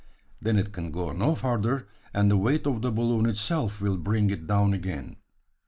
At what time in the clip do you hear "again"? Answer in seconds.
4.73-5.17